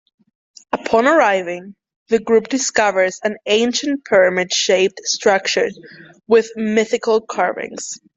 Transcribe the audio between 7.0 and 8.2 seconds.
carvings.